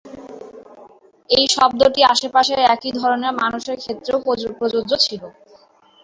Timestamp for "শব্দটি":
1.55-2.01